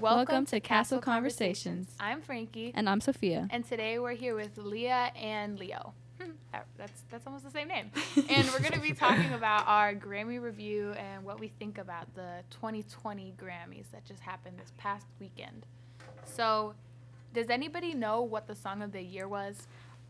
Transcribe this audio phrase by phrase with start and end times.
[0.00, 1.94] Welcome, to Castle Conversations.
[1.98, 3.48] I'm Frankie, And I'm Sophia.
[3.50, 5.92] and today we're here with Leah and Leo.
[6.20, 7.90] Hmm, that- that's that's almost the same name.
[8.28, 12.14] and we're going to be talking about our Grammy review and what we think about
[12.14, 15.66] the 2020 Grammys that just happened this past weekend.
[16.24, 16.74] So,
[17.34, 19.66] does anybody know what the song of the year was?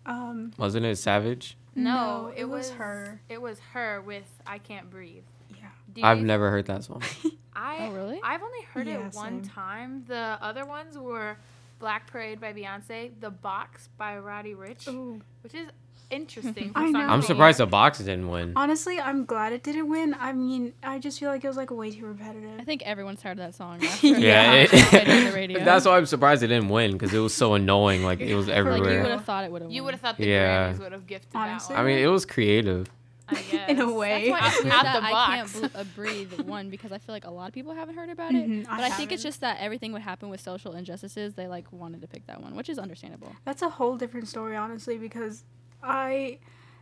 [0.07, 1.57] Um, Wasn't it Savage?
[1.75, 3.21] No, it was her.
[3.29, 5.25] It was her with "I Can't Breathe."
[5.99, 6.03] Yeah.
[6.03, 7.03] Do you I've guys- never heard that song.
[7.57, 8.21] I Oh, really?
[8.23, 9.51] I've only heard Yeah, it one same.
[9.53, 10.05] time.
[10.07, 11.37] The other ones were
[11.81, 15.21] Black Parade by Beyonce, The Box by Roddy Ricch, Ooh.
[15.43, 15.69] which is
[16.11, 16.71] interesting.
[16.73, 17.01] for I know.
[17.01, 18.53] I'm surprised the box didn't win.
[18.57, 20.15] Honestly, I'm glad it didn't win.
[20.19, 22.59] I mean, I just feel like it was like way too repetitive.
[22.61, 23.81] I think everyone's tired of that song.
[24.03, 25.65] Yeah, Yeah, it, it- on the radio.
[25.65, 28.03] That's why I'm surprised it didn't win because it was so annoying.
[28.05, 29.71] Like it was like you would have thought it would have.
[29.71, 30.73] You would have thought the Yeah.
[30.73, 31.75] Grammys would have gifted Honestly.
[31.75, 32.89] that I mean, it was creative.
[33.29, 33.69] I guess.
[33.71, 34.31] In a way.
[34.31, 35.53] That's why it's weird Out that the I box.
[35.61, 38.09] can't bl- uh, breathe one because I feel like a lot of people haven't heard
[38.11, 38.49] about it.
[38.49, 39.29] Mhm, But I, think it's haven't.
[39.31, 41.35] just that everything would happen with social injustices.
[41.35, 43.35] They like wanted to pick that one, which is understandable.
[43.45, 45.45] That's a whole different story, honestly, because
[45.83, 46.39] I,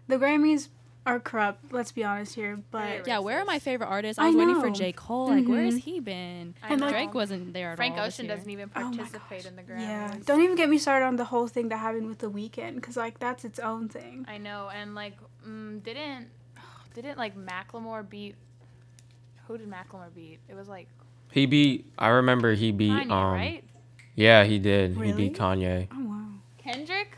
[0.08, 0.68] the Grammys
[1.04, 1.72] are corrupt.
[1.72, 4.18] Let's be honest here, but Yeah, where are my favorite artists?
[4.18, 4.74] I I was waiting for know.
[4.74, 5.28] J Cole.
[5.28, 5.80] Like, where has Mhm.
[5.80, 6.54] he been?
[6.64, 8.04] I And, like- Drake wasn't there at Frank all.
[8.06, 9.46] this Ocean doesn't even Oh my participate gosh.
[9.46, 9.80] in the Grammys.
[9.82, 12.74] yeah, don't even get me started on the whole thing that happened with the Weeknd,
[12.76, 14.24] because like that's its own thing.
[14.26, 15.16] I know, and like,
[15.46, 16.26] mm, didn't
[17.02, 18.34] didn't like Macklemore beat?
[19.46, 20.38] Who did Macklemore beat?
[20.48, 20.88] It was like
[21.32, 21.86] He beat.
[21.98, 22.90] I remember he beat.
[22.90, 23.64] Kanye, um, right?
[24.14, 24.96] Yeah, he did.
[24.96, 25.88] He beat Kanye.
[25.92, 26.26] Oh wow.
[26.58, 27.16] Kendrick?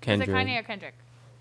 [0.00, 0.28] Kendrick.
[0.28, 0.94] Is it Kanye or Kendrick?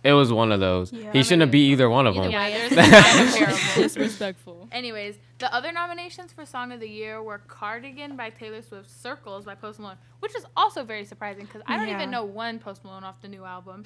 [0.04, 0.92] It was one of those.
[0.92, 1.14] Yeah.
[1.14, 2.32] He shouldn't have beat either one of Either them.
[2.32, 3.82] Yeah, way, there's it's kind of terrible.
[3.84, 4.68] disrespectful.
[4.72, 9.44] Anyways, the other nominations for Song of the Year were Cardigan by Taylor Swift, Circles
[9.44, 11.96] by Post Malone, which is also very surprising because I don't Yeah.
[11.98, 13.84] even know one Post Malone off the new album.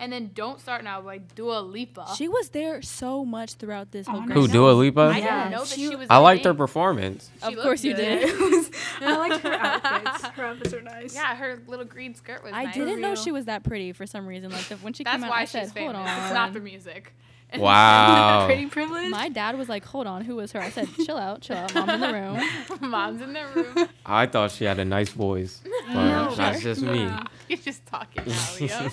[0.00, 2.08] And then Don't Start Now by Dua Lipa.
[2.16, 4.20] She was there so much throughout this whole.
[4.22, 4.34] Who?
[4.34, 4.46] know.
[4.48, 5.00] Dua Lipa?
[5.02, 6.08] I Yeah, didn't know that she, she- was.
[6.10, 7.30] I the liked her performance.
[7.38, 8.28] She Of looked course you did.
[9.00, 10.24] I liked her outfits.
[10.26, 11.14] Her outfits are nice.
[11.14, 12.74] Yeah, her little green skirt was I nice.
[12.74, 14.50] didn't know she was that pretty for some reason.
[14.50, 15.94] Like the, when she That's came out, why I she's said, famous.
[15.94, 17.14] "Hold on." It's not the music.
[17.58, 18.46] Wow.
[18.46, 19.10] Pretty privilege.
[19.10, 21.74] My dad was like, "Hold on, who was her?" I said, "Chill out, chill out.
[21.74, 22.40] Mom's in the room."
[22.90, 23.88] Mom's in the room.
[24.04, 26.34] I thought she had a nice voice, but No.
[26.34, 27.04] that's just me.
[27.04, 27.22] Yeah.
[27.48, 28.88] You're just talking now, Leo.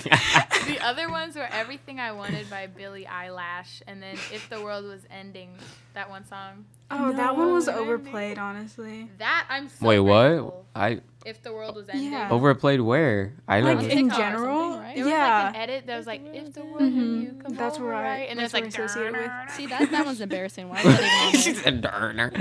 [0.68, 4.86] the other ones were Everything I Wanted by Billie Eilish and then If the World
[4.86, 5.50] Was Ending,
[5.96, 6.66] that one song.
[6.92, 9.10] Oh, that one was overplayed, honestly.
[9.18, 10.64] That I'm so Wait, what?
[10.76, 12.12] I If the World Was Ending.
[12.12, 12.30] Yeah.
[12.30, 13.34] overplayed where?
[13.48, 13.90] I Like never.
[13.90, 14.96] in general, something, right?
[14.96, 15.44] There was yeah.
[15.46, 17.22] like an edit that was like, If if the the world world and Mhm.
[17.38, 18.30] you come That's over, where I- right?
[18.30, 19.52] And it's like, where I associate it with.
[19.56, 20.70] See, that that one's embarrassing.
[20.70, 22.32] Why is that even on she said Darner.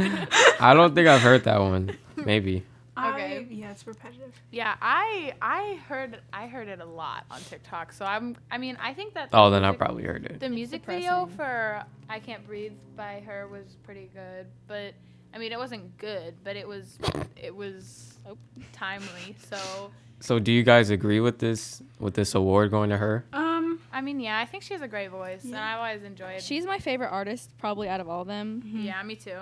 [0.61, 1.97] I don't think I've heard that one.
[2.17, 2.65] Maybe.
[2.99, 3.39] Okay.
[3.39, 4.33] I, yeah, it's repetitive.
[4.51, 7.91] Yeah, I I heard I heard it a lot on TikTok.
[7.93, 10.41] So I'm I mean I think that the Oh, then I music- probably heard it.
[10.41, 14.93] The music video for I Can't Breathe by her was pretty good, but
[15.35, 16.99] I mean it wasn't good, but it was
[17.37, 18.37] it was Oh.
[18.73, 19.35] timely.
[19.51, 23.25] So So, do you guys agree with this with this award going to her?
[23.33, 26.37] Um, I mean yeah, I think she has a great voice and I've always enjoyed
[26.37, 26.43] it.
[26.43, 28.63] She's my favorite artist, probably out of all of them.
[28.65, 29.39] Yeah, me too.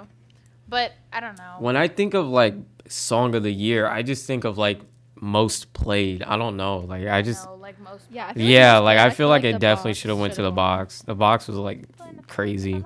[0.69, 1.57] But I don't know.
[1.59, 2.55] When I think of like
[2.89, 4.81] song of the year, I just think of like
[5.21, 6.23] most played.
[6.23, 6.79] I don't know.
[6.79, 9.11] Like I just know, like most Yeah, I feel like yeah, it's- like yeah, I
[9.11, 10.55] feel like the it definitely should have went to the won.
[10.57, 11.03] box.
[11.03, 11.85] The box was like
[12.29, 12.83] crazy.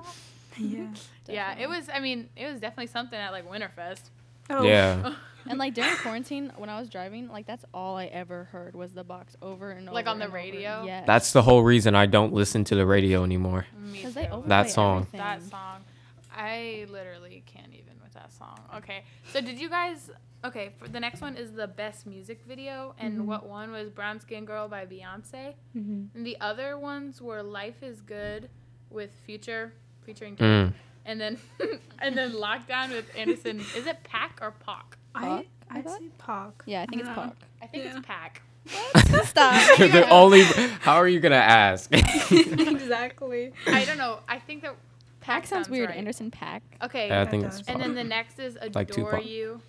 [0.57, 0.87] yeah.
[1.27, 4.09] Yeah, it was I mean, it was definitely something at like Winterfest.
[4.49, 5.13] Oh, Yeah.
[5.47, 8.93] And like during quarantine, when I was driving, like that's all I ever heard was
[8.93, 9.93] the box over and over.
[9.93, 10.83] Like on the radio?
[10.83, 11.03] Yeah.
[11.05, 13.67] That's the whole reason I don't listen to the radio anymore.
[13.77, 14.31] Me because they too.
[14.31, 14.97] overplay That song.
[15.01, 15.19] everything.
[15.19, 15.83] that song.
[16.35, 18.59] I literally can't even with that song.
[18.77, 20.09] Okay, so did you guys?
[20.43, 23.25] Okay, for the next one is the best music video, and Mhm.
[23.25, 26.07] what one was "Brown Skin Girl" by Beyonce, Mhm.
[26.15, 28.49] and the other ones were "Life Is Good"
[28.89, 29.73] with Future
[30.05, 30.73] featuring, Drake, Mm.
[31.05, 31.37] And then
[31.99, 33.59] and then "Lockdown" with Anderson.
[33.75, 34.97] Is it Pack or Pac?
[35.13, 36.63] I, Pac, I I'd say Pac.
[36.65, 37.21] Yeah, I think it's uh-huh.
[37.21, 37.27] Yeah.
[37.29, 37.37] Pac.
[37.61, 37.97] I think Yeah.
[37.97, 38.41] it's Pack.
[39.25, 39.77] Stop.
[39.77, 41.89] the only how are you gonna ask?
[41.91, 43.53] exactly.
[43.67, 44.19] I don't know.
[44.27, 44.75] I think that
[45.21, 45.89] Pack sounds weird.
[45.89, 45.97] right.
[45.97, 46.63] Anderson Pack.
[46.83, 49.25] Okay, Yeah, I think it's And then the next is Adore Like Tupac.
[49.25, 49.61] You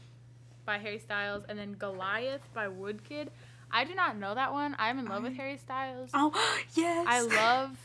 [0.65, 3.29] by Harry Styles, and then Goliath by Woodkid.
[3.71, 4.75] I do not know that one.
[4.79, 6.11] I'm in love with Harry Styles.
[6.13, 6.33] Oh,
[6.75, 7.07] yes.
[7.09, 7.77] I love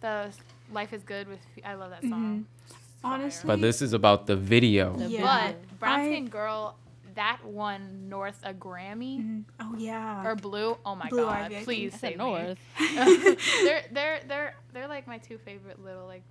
[0.00, 0.32] the
[0.72, 1.40] Life is Good with.
[1.64, 2.46] I love that song.
[2.64, 2.77] It's fire.
[3.04, 4.94] Honestly- but this is about the video.
[4.96, 5.22] The Yeah.
[5.22, 6.76] But Brown I- Skin Girl,
[7.14, 9.44] that won North a Grammy Mhm.
[9.60, 10.24] Oh, yeah.
[10.26, 10.76] or Blue.
[10.86, 11.52] Oh my Blue god!
[11.52, 12.58] Ivy, Please say North.
[12.78, 16.22] they're they're they're they're like my two favorite little like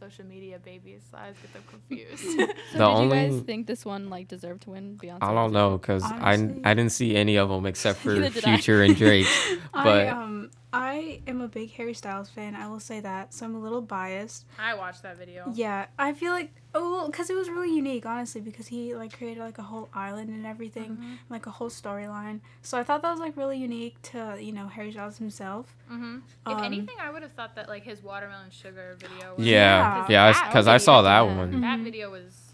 [0.00, 1.02] social media babies.
[1.10, 2.24] So I always get them confused.
[2.40, 5.18] So The did you only- guys think this one like deserved to win Beyonce?
[5.20, 6.32] I don't know because I
[6.64, 8.56] I didn't see any of them except for Neither I.
[8.56, 9.26] Future and Drake.
[9.74, 12.54] I But um I am a big Harry Styles fan.
[12.54, 13.34] I will say that.
[13.34, 14.46] So I'm a little biased.
[14.58, 15.50] I watched that video.
[15.52, 19.40] Yeah, I feel like oh, because it was really unique, honestly, because he like created
[19.42, 21.18] like a whole island and everything, Mhm.
[21.28, 22.40] like a whole storyline.
[22.62, 25.74] So I thought that was like really unique to you know Harry Styles himself.
[25.88, 29.34] hmm If Um, anything, I would have thought that like his watermelon sugar video.
[29.36, 30.32] Was Yeah, Yeah.
[30.32, 31.60] yeah, because I saw that one.
[31.60, 31.84] That Mhm.
[31.84, 32.49] video was.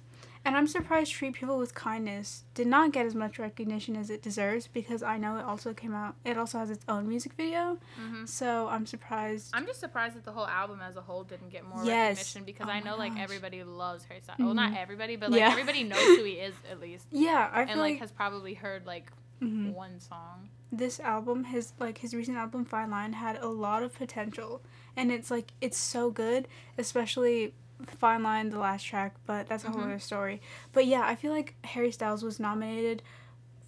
[0.46, 4.22] And I'm surprised Treat People with Kindness did not get as much recognition as it
[4.22, 6.14] deserves because I know it also came out.
[6.24, 9.50] It also has its own music video, hmm so I'm surprised.
[9.54, 12.16] I'm just surprised that the whole album as a whole didn't get more Yes.
[12.16, 14.38] recognition because Oh I know like everybody loves Harry Styles.
[14.38, 14.76] Well, not Mhm.
[14.76, 15.50] everybody, but like Yeah.
[15.50, 18.54] everybody knows who he is at least, yeah, I and feel like, like, has probably
[18.54, 19.10] heard like
[19.42, 19.72] mhm.
[19.74, 20.48] one song.
[20.70, 24.62] this album, his like his recent album Fine Line, had a lot of potential,
[24.96, 26.46] and it's like it's so good,
[26.78, 27.52] especially
[27.98, 29.14] Fine Line, the last track.
[29.26, 29.84] But that's a whole Mhm.
[29.84, 30.40] other story.
[30.72, 33.02] But yeah, I feel like Harry Styles was nominated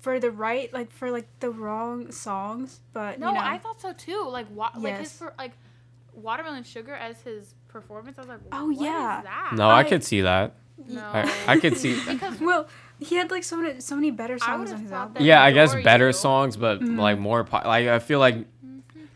[0.01, 2.81] for the right, like for like the wrong songs.
[2.93, 4.27] But No, you know, I thought so too.
[4.29, 5.19] Like wa- like his Yes.
[5.19, 5.53] per- like
[6.15, 8.19] watermelon sugar as his performance.
[8.19, 9.21] I was like, Oh, what is yeah.
[9.23, 9.53] that?
[9.57, 10.55] No, I I- could see that.
[10.89, 11.03] no.
[11.03, 11.99] I, I could see.
[12.09, 12.67] because well,
[13.01, 15.23] he had like so many so many better songs would've on his album.
[15.25, 16.13] Yeah, I guess better You.
[16.13, 16.99] songs, but Mhm.
[16.99, 17.45] like more.
[17.45, 18.47] Po- like I feel like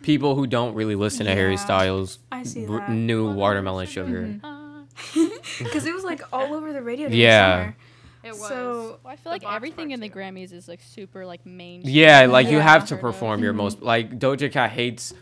[0.03, 4.23] people who don't really listen to Harry Styles I see r- knew Watermelon Sugar.
[4.23, 4.41] Mhm.
[5.59, 7.09] Because it was like all over the radio.
[7.09, 7.73] Yeah.
[8.23, 8.49] it was.
[8.49, 10.09] So Well, I feel like everything in the.
[10.09, 11.83] Grammys is like super like main.
[11.85, 13.13] Yeah, like you have to Heard of.
[13.13, 13.57] perform your Mhm.
[13.57, 13.83] most.
[13.83, 15.13] Like Doja Cat hates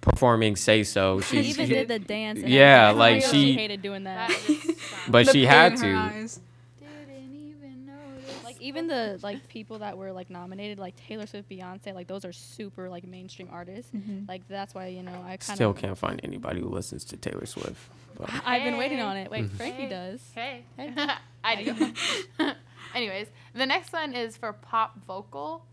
[0.00, 2.40] performing "Say So." She She, even she- did the dance.
[2.40, 4.28] Yeah, like, I really she- hated doing that.
[4.30, 4.76] that
[5.08, 5.96] but she had in her to.
[5.96, 6.40] eyes.
[6.80, 8.44] Didn't even notice.
[8.44, 12.24] Like even the like people that were like nominated, like Taylor Swift, Beyonce, like those
[12.24, 13.90] are super like mainstream artists.
[13.92, 14.28] Mhm.
[14.28, 17.46] Like that's why you know I kind Still can't find anybody who listens to Taylor
[17.46, 17.90] Swift.
[18.16, 19.30] But I've been waiting on it.
[19.30, 19.50] Wait, Mhm.
[19.56, 19.88] Frankie Hey.
[19.88, 20.30] does.
[20.34, 20.64] Hey.
[20.76, 20.94] Hey.
[21.44, 21.92] I do.
[22.94, 25.64] Anyways, the next one is for pop vocal,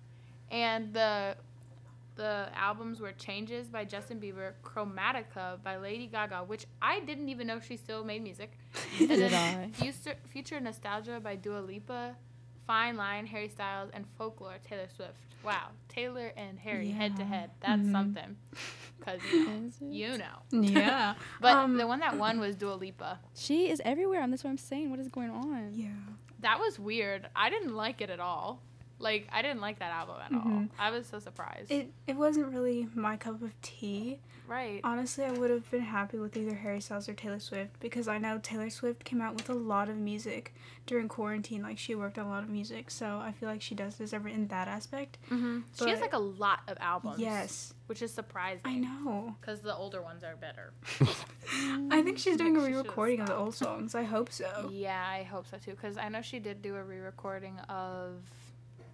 [0.51, 1.35] and the
[2.15, 7.47] the albums were Changes by Justin Bieber, Chromatica by Lady Gaga, which I didn't even
[7.47, 8.51] know she still made music.
[8.99, 9.71] And Did then I?
[9.71, 12.15] Future, Future Nostalgia by Dua Lipa,
[12.69, 15.17] Fine Line, Harry Styles, and Folklore, Taylor Swift.
[15.43, 17.49] Wow, Taylor and Harry head to head.
[17.61, 17.91] That's Mhm.
[17.91, 18.37] something.
[18.99, 20.81] Because, you know, you know.
[20.81, 21.15] Yeah.
[21.41, 23.19] But Um, the one that won was Dua Lipa.
[23.35, 24.91] She is everywhere, and that's what I'm saying.
[24.91, 25.71] What is going on?
[25.73, 25.89] Yeah.
[26.41, 27.27] That was weird.
[27.35, 28.61] I didn't like it at all.
[28.99, 30.39] Like I didn't like that album at all.
[30.41, 30.69] Mhm.
[30.77, 31.71] I was so surprised.
[31.71, 34.19] It it wasn't really my cup of tea.
[34.47, 34.81] right.
[34.83, 38.17] Honestly, I would have been happy with either Harry Styles or Taylor Swift because I
[38.17, 40.53] know Taylor Swift came out with a lot of music
[40.87, 41.61] during quarantine.
[41.61, 44.25] Like she worked on a lot of music, so I feel like she does deserve
[44.25, 45.17] it in that aspect.
[45.29, 47.19] hmm She has like a lot of albums.
[47.19, 48.61] Yes, Which is surprising.
[48.65, 49.35] I know.
[49.39, 50.73] Because the older ones are better.
[51.91, 53.95] I think she's doing a re-recording of the old songs.
[53.95, 54.69] I hope so.
[54.71, 55.71] Yeah, I hope so too.
[55.71, 58.21] Because I know she did do a re-recording of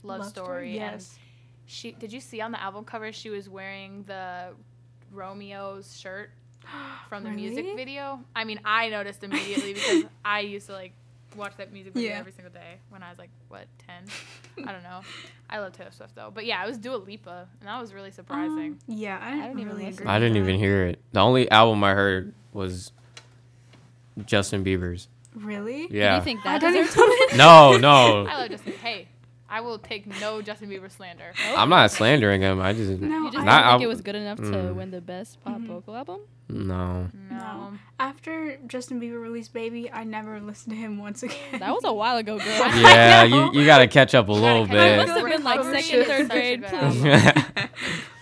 [0.06, 0.46] Love, Love Story.
[0.48, 1.18] Story, and yes.
[1.68, 4.50] She did you see on the album cover she was wearing the
[5.13, 6.30] Romeo's shirt
[7.10, 8.19] from the music video.
[8.36, 10.94] I mean, I noticed immediately because I used to like
[11.36, 12.19] watch that music video Yeah.
[12.19, 14.04] every single day when I was like what ten.
[14.68, 15.02] I don't know.
[15.50, 18.12] I love Taylor Swift though, but yeah, it was Dua Lipa, and that was really
[18.12, 18.74] surprising.
[18.74, 20.13] Um, yeah, I, I didn't don't even really listen agree.
[20.13, 21.00] I didn't even hear it.
[21.13, 22.92] The only album I heard was
[24.25, 25.07] Justin Bieber's.
[25.34, 25.88] Really?
[25.88, 26.16] Do Yeah.
[26.18, 28.25] you think I that don't deserves even- No, no.
[28.25, 28.74] I love Justin.
[28.81, 29.07] Hey,
[29.47, 31.31] I will take no Justin Bieber slander.
[31.56, 32.59] I'm not slandering him.
[32.59, 34.75] I just No, You just Not think al- it was good enough to Mm.
[34.75, 35.68] win the best pop Mhm.
[35.68, 36.19] vocal album?
[36.50, 37.09] no.
[37.30, 37.38] No.
[37.38, 37.74] No.
[38.00, 41.38] After Justin Bieber released "Baby," I never listened to him once again.
[41.59, 42.45] That was a while ago, girl.
[42.75, 46.06] Yeah, you, you gotta catch up a little gotta I must have been like second,
[46.06, 47.69] third such a grade.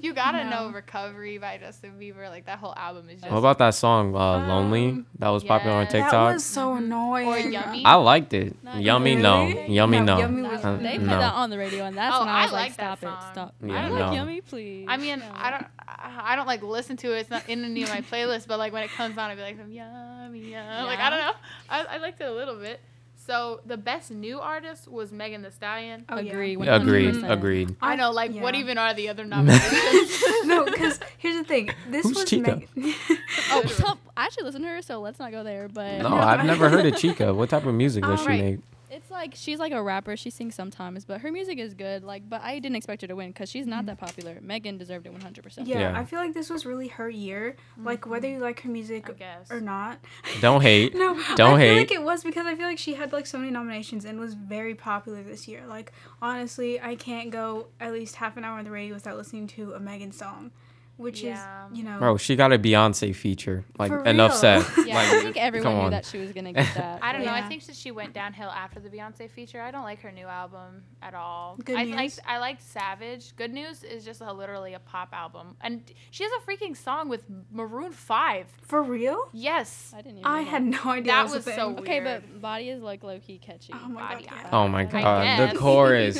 [0.00, 0.18] good Please.
[0.18, 0.34] album.
[0.36, 0.68] You gotta No.
[0.68, 2.28] know "Recovery" by Justin Bieber.
[2.28, 3.30] Like that whole album is just.
[3.32, 4.88] what about that song, uh, "Lonely"?
[4.90, 5.92] Um, That was popular on yes.
[5.92, 6.34] that TikTok.
[6.34, 7.26] was so annoying.
[7.28, 7.84] Or Yummy.
[7.84, 8.56] I liked it.
[8.62, 9.46] Not Yummy, no.
[9.46, 10.18] Yummy, No, no.
[10.18, 11.04] Yummy was- Uh, they no.
[11.12, 12.98] put that on the radio, and that's Oh, when I I was like, like that
[12.98, 14.06] "Stop it, stop." Yeah, I don't no.
[14.06, 14.86] like Yummy, please.
[14.88, 15.26] I mean, No.
[15.34, 17.20] I don't, I don't like listen to it.
[17.20, 19.42] It's not in any of my playlists, but like when it comes on, I'd be
[19.42, 20.86] like, yummy, yum.
[20.86, 21.32] Like I don't know.
[21.70, 22.80] I, I liked it a little bit.
[23.26, 26.04] So the best new artist was Megan Thee Stallion.
[26.08, 26.16] Oh.
[26.16, 26.54] Agree.
[26.54, 27.14] Agreed.
[27.14, 27.30] 100%.
[27.30, 27.76] Agreed.
[27.82, 30.22] I know, like what even are the other nominations?
[30.44, 31.70] no, because here's the thing.
[31.90, 32.68] This Who's was Chika?
[32.76, 32.94] Meg-
[33.50, 35.68] Oh, so I actually listen to her, so let's not go there.
[35.68, 37.34] But No, No, I've never heard of Chika.
[37.34, 38.44] What type of music does Oh, she right.
[38.44, 38.58] make?
[38.90, 40.16] It's like she's like a rapper.
[40.16, 42.04] She sings sometimes, but her music is good.
[42.04, 43.86] Like, but I didn't expect her to win because she's not mm-hmm.
[43.86, 44.38] that popular.
[44.40, 45.42] Megan deserved it 100.
[45.42, 45.98] percent yeah, Yeah.
[45.98, 47.56] I feel like this was really her year.
[47.82, 49.50] Like whether you like her music guess.
[49.50, 49.98] or not.
[50.40, 50.94] Don't hate.
[51.06, 51.66] No, Don't I hate.
[51.66, 54.06] I feel like it was because I feel like she had like so many nominations
[54.06, 55.66] and was very popular this year.
[55.66, 59.46] Like honestly, I can't go at least half an hour on the radio without listening
[59.48, 60.52] to a Megan song.
[60.96, 61.66] Which Yeah.
[61.70, 61.98] is you know.
[61.98, 63.64] Bro, she got a Beyonce feature.
[63.78, 64.64] Like enough said.
[64.86, 65.90] Yeah, like, I think everyone knew on.
[65.90, 67.00] that she was gonna get that.
[67.02, 67.32] I don't know.
[67.32, 69.60] I think that she went downhill after the Beyonce feature.
[69.60, 71.56] I don't like her new album at all.
[71.64, 71.96] Good I News?
[71.96, 73.34] liked I liked Savage.
[73.36, 77.08] Good News is just a, literally a pop album, and she has a freaking song
[77.08, 78.46] with Maroon Five.
[78.62, 79.28] For real?
[79.32, 80.18] Yes, I didn't.
[80.18, 81.12] Even I know had no idea.
[81.12, 81.78] That was, was so thing.
[81.80, 83.72] Okay, but body is like low key catchy.
[83.74, 84.34] Oh my Body god.
[84.44, 84.48] yeah.
[84.52, 86.18] Oh my god, the chorus.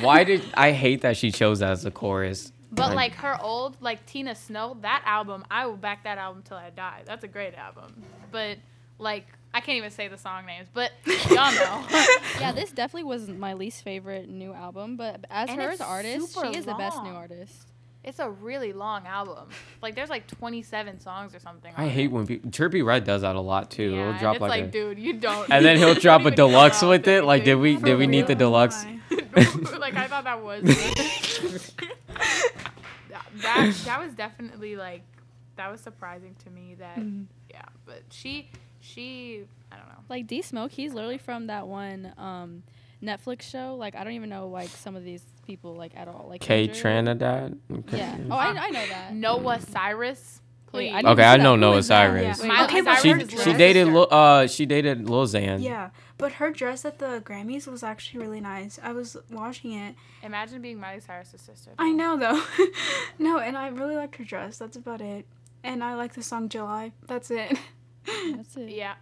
[0.00, 2.52] Why did I hate that she chose that as the chorus?
[2.76, 6.56] But like her old like Tina Snow, that album, I will back that album till
[6.56, 7.02] I die.
[7.06, 8.02] That's a great album.
[8.30, 8.58] But
[8.98, 10.92] like I can't even say the song names, but
[11.30, 11.86] y'all know.
[12.40, 16.38] yeah, this definitely was my least favorite new album, but as And her as artist,
[16.38, 17.68] she is the best new artist.
[18.04, 19.48] It's a really long album.
[19.82, 21.72] Like there's like 27 songs or something.
[21.76, 22.12] I hate it.
[22.12, 23.94] when people, Trippie Redd does that a lot too.
[23.94, 25.50] Yeah, he'll drop it's like, like, a, dude, you don't.
[25.50, 27.24] and then he'll drop a deluxe with it.
[27.24, 28.84] Like, did we did we need the deluxe?
[29.78, 30.64] Like I thought that was
[33.42, 35.02] that that was definitely like
[35.56, 37.26] that was surprising to me that Mhm.
[37.50, 38.50] yeah but she
[38.80, 42.62] she I don't know Like D Smoke, he's literally from that one um,
[43.02, 43.74] Netflix show.
[43.76, 46.26] Like I don't even know like some of these people like at all.
[46.28, 46.80] Like K Kendrick.
[46.80, 47.58] Trinidad.
[47.92, 48.16] Yeah.
[48.30, 49.14] Oh, I, I know that.
[49.14, 50.45] Noah Cyrus Wait,
[50.76, 51.42] please I Okay, see I that.
[51.42, 51.82] know Who Noah?
[51.82, 52.44] Cyrus.
[52.44, 52.64] Yeah.
[52.64, 53.92] Okay, but Cyrus She she dated sister.
[53.92, 55.62] Lil- uh she dated Lil Xan.
[55.62, 58.78] Yeah, but her dress at the Grammys was actually really nice.
[58.82, 59.94] I was watching it.
[60.22, 62.42] imagine being Miley Cyrus's sister I know though.
[63.18, 64.58] no, and I really liked her dress.
[64.58, 65.26] That's about it.
[65.64, 66.92] And I like the song July.
[67.06, 67.58] That's it.
[68.34, 68.70] That's it.
[68.70, 68.94] yeah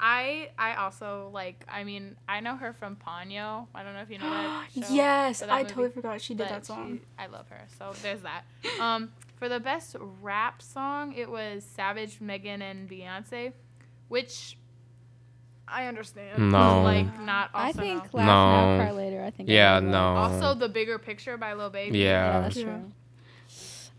[0.00, 4.10] I I also like I mean I know her from Ponyo I don't know if
[4.10, 4.94] you know that show.
[4.94, 5.68] yes, that I movie.
[5.74, 7.00] totally forgot she did But that song.
[7.00, 7.66] she- I love her.
[7.78, 8.44] So there's that.
[8.80, 13.52] Um, for the best rap song, it was Savage, Megan, and Beyonce,
[14.08, 14.56] which
[15.66, 16.50] I understand.
[16.50, 16.82] No.
[16.82, 17.50] Like not.
[17.54, 18.18] Also I think no.
[18.18, 18.82] Laugh Now, No.
[18.82, 19.22] Cry Later.
[19.22, 19.48] I think.
[19.48, 19.98] Yeah, no.
[20.16, 21.98] Also, the bigger picture by Lil Baby.
[21.98, 22.40] Yeah, Yeah.
[22.40, 22.62] that's Yeah.
[22.64, 22.92] true.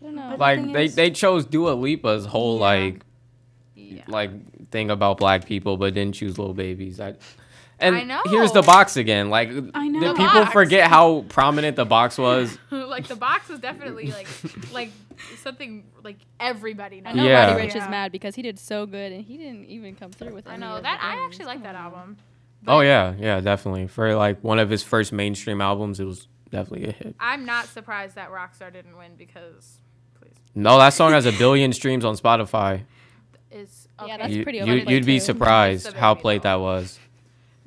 [0.00, 0.30] I don't know.
[0.30, 2.60] But- Like thing they is- they chose Dua Lipa's whole Yeah.
[2.62, 3.04] like
[3.74, 4.02] Yeah.
[4.08, 7.00] like thing about black people, but didn't choose little babies.
[7.00, 7.14] I,
[7.80, 8.20] and I know.
[8.26, 9.30] here's the box again.
[9.30, 10.00] Like I know.
[10.00, 10.52] the The people box.
[10.52, 12.56] forget how prominent the box was.
[12.70, 14.26] like the box was definitely like
[14.72, 14.90] like
[15.42, 17.12] something like everybody knows.
[17.12, 17.50] I know Yeah.
[17.52, 17.84] Roddy Ricch Yeah.
[17.84, 20.46] is mad because he did so good and he didn't even come through with.
[20.46, 20.50] It.
[20.50, 21.00] I any know of that.
[21.02, 21.26] I Grammys.
[21.26, 22.16] actually like that album.
[22.66, 23.86] oh yeah, yeah, definitely.
[23.86, 27.14] For like one of his first mainstream albums, it was definitely a hit.
[27.20, 29.78] I'm not surprised that Rockstar didn't win because,
[30.20, 32.82] please, No, that song has a billion streams on Spotify.
[33.50, 36.58] is Yeah, that's pretty You, you'd be surprised how baby played doll.
[36.58, 36.98] that was.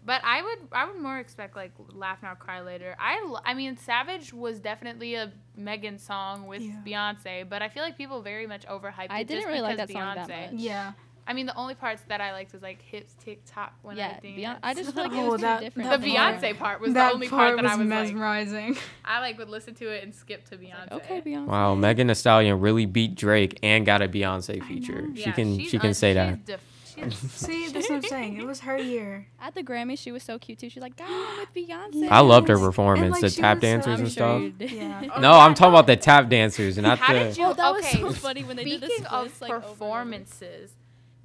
[0.05, 2.95] But I would I would more expect like Laugh Now Cry Later.
[2.99, 6.81] I I mean Savage was definitely a Megan song with Yeah.
[6.85, 9.77] Beyonce, but I feel like people very much overhyped I it didn't just really like
[9.77, 10.51] because that song that Beyonce.
[10.53, 10.61] much.
[10.61, 10.91] Yeah.
[11.25, 14.17] I mean the only parts that I liked was like hips tick tock when Yeah,
[14.21, 14.41] I Beyonce.
[14.41, 14.59] dance.
[14.61, 15.89] I just feel like it Oh, was too that- different.
[15.89, 18.77] the that than part- Beyonce part was the only part, that I was like mesmerizing.
[19.05, 20.91] I like would listen to it and skip to Beyonce.
[20.91, 21.45] Like, okay, Beyonce.
[21.45, 25.05] Wow, Megan Thee Stallion really beat Drake and got a Beyonce feature.
[25.15, 26.45] She Yeah, can she's she can un- say she's that.
[26.45, 26.61] def-
[26.95, 28.37] she's- See, that's what I'm saying.
[28.37, 29.27] It was her year.
[29.41, 30.69] At the Grammys, she was so cute too.
[30.69, 33.61] She's like, "God, I'm with Beyonce." I loved her performance, like, the she tap was
[33.61, 34.57] so- dancers I'm and sure stuff.
[34.59, 34.71] did.
[34.71, 35.01] Yeah.
[35.19, 37.19] No, I'm talking about the tap dancers, and not How the.
[37.19, 37.45] did you?
[37.45, 38.03] Oh, that okay.
[38.03, 39.73] was so funny when they did the Speaking of splits, like, over and over.
[39.73, 40.71] performances,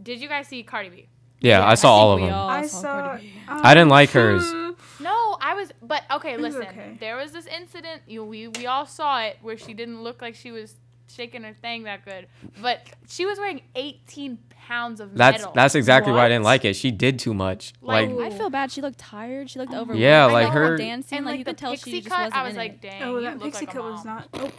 [0.02, 1.08] did you guys see Cardi B?
[1.40, 2.32] yeah, I saw think all of them.
[2.34, 3.02] all I saw saw.
[3.10, 3.32] Cardi B.
[3.48, 4.44] um, I didn't like hers.
[5.00, 6.36] No, I was, but okay.
[6.36, 6.96] Was Listen, okay.
[6.98, 8.02] there was this incident.
[8.08, 10.74] You, we we all saw it where she didn't look like she was
[11.08, 12.26] shaking her thing that good,
[12.62, 15.52] but she was wearing 18 pounds of That's metal.
[15.54, 16.74] that's that's exactly why I didn't like it.
[16.76, 17.72] She did too much.
[17.80, 18.70] Like- Like, I feel bad.
[18.70, 19.48] She looked tired.
[19.50, 19.80] She looked Oh.
[19.80, 20.00] overwhelmed.
[20.02, 21.18] Yeah, I like know her- dancing.
[21.18, 22.18] and like, like you the could tell pixie she just cut.
[22.24, 22.80] wasn't I was in like, it.
[22.82, 24.28] dang, Oh, you that look pixie like a cut was not.
[24.34, 24.50] Oh,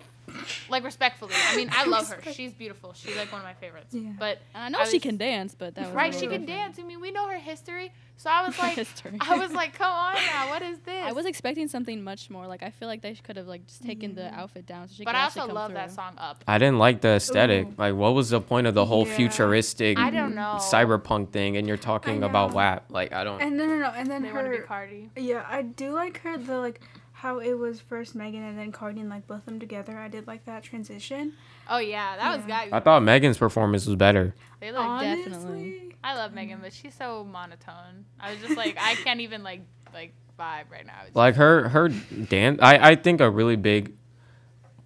[0.69, 2.33] Like respectfully, I mean, I love her.
[2.33, 2.93] She's beautiful.
[2.93, 3.93] She's like one of my favorites.
[3.93, 4.11] Yeah.
[4.17, 6.79] But And I know I she can dance, but that was right, she can dance.
[6.79, 7.91] I mean, we know her history.
[8.17, 9.17] So I was like, History.
[9.21, 11.05] I was like, come on now, what is this?
[11.07, 12.47] I was expecting something much more.
[12.47, 15.03] Like I feel like they could have like just taken the outfit down so she
[15.05, 15.75] but could I actually also come love through.
[15.75, 16.43] that song up.
[16.47, 17.67] I didn't like the aesthetic.
[17.67, 17.73] Ooh.
[17.77, 19.15] Like, what was the point of the whole Yeah.
[19.15, 20.57] futuristic I don't know.
[20.59, 21.55] cyberpunk thing?
[21.55, 22.55] And you're talking about know.
[22.57, 22.85] WAP.
[22.89, 23.41] Like, I don't.
[23.41, 23.87] and no, no, no.
[23.95, 24.63] And then They want be her.
[24.63, 25.09] Cardi.
[25.15, 26.37] Yeah, I do like her.
[26.37, 26.81] The like
[27.21, 29.97] how it was first Megan and then Cardi and like both of them together.
[29.97, 31.33] I did like that transition.
[31.69, 32.63] Oh yeah, that was Yeah.
[32.65, 32.69] guys.
[32.71, 34.33] I thought Megan's performance was better.
[34.61, 35.95] They look Definitely.
[36.01, 38.05] I love Megan, but she's so monotone.
[38.21, 39.61] I was just like, I can't even like
[39.93, 40.93] like vibe right now.
[41.07, 42.59] It's Like her her dance.
[42.61, 43.93] I I think a really big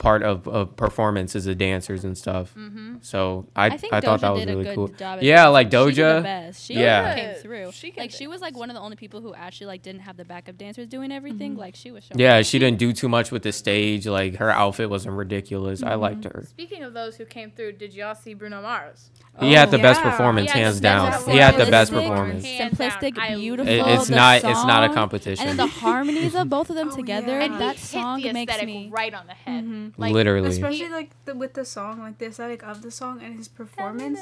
[0.03, 2.53] part of, of performance is the dancers and stuff.
[2.57, 2.95] Mm-hmm.
[3.01, 4.88] So I I think I, thought that was did really a good cool.
[4.89, 5.19] job.
[5.24, 5.53] Yeah, dancing.
[5.53, 6.15] like She Doja.
[6.17, 6.65] the best.
[6.65, 7.15] She Yeah.
[7.15, 7.72] came through.
[7.72, 10.17] She like she was like one of the only people who actually like didn't have
[10.17, 11.55] the backup dancers doing everything.
[11.55, 12.03] Like she was.
[12.13, 14.05] Yeah, she didn't do too much with the stage.
[14.05, 15.81] Like her outfit wasn't ridiculous.
[15.81, 16.43] I liked her.
[16.50, 19.10] Speaking of those who came through, did y'all see Bruno Mars?
[19.39, 20.12] He had the Oh, best yeah.
[20.12, 21.12] performance, He had hands down.
[21.31, 22.45] He had the best performance.
[22.45, 22.91] Hands down.
[22.91, 23.74] Simplistic, beautiful.
[23.74, 25.48] It- it's the not it's not a competition.
[25.48, 27.45] And the harmonies of both of them Oh, together, yeah.
[27.45, 28.89] And that he hit song the makes aesthetic me.
[28.91, 29.63] right on the head.
[29.63, 29.92] Mm-hmm.
[29.95, 30.50] Like, Literally.
[30.50, 34.19] Especially like the, with the song, like the aesthetic of the song and his performance.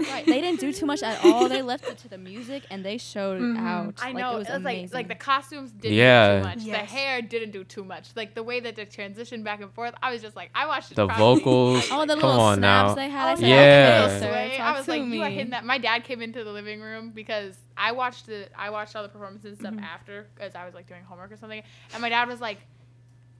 [0.00, 0.26] Right.
[0.26, 1.48] They didn't do too much at all.
[1.48, 3.58] They left it to the music and they showed Mhm.
[3.58, 3.94] out.
[4.02, 4.32] I Like, know.
[4.34, 4.94] it was it was like amazing.
[4.94, 6.36] like the costumes didn't Yeah.
[6.36, 6.64] do too much.
[6.66, 8.08] The hair didn't do too much.
[8.16, 10.92] Like the way that they transitioned back and forth, I was just like, I watched
[10.92, 10.96] it.
[10.96, 11.88] The probably- vocals.
[11.90, 12.94] Oh, the Come little on snaps now.
[12.94, 13.26] they I had.
[13.28, 14.04] I was said, like, Yeah.
[14.04, 14.58] okay, sir, sway.
[14.58, 15.34] I was to like, you are me.
[15.34, 15.64] hitting that.
[15.64, 19.08] My dad came into the living room because I watched the I watched all the
[19.08, 19.84] performances and stuff Mm-hmm.
[19.84, 21.62] after because I was like doing homework or something,
[21.94, 22.58] and my dad was like.